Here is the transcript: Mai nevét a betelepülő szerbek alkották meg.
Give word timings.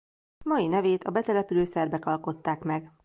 Mai 0.43 0.67
nevét 0.67 1.03
a 1.03 1.11
betelepülő 1.11 1.63
szerbek 1.63 2.05
alkották 2.05 2.63
meg. 2.63 2.91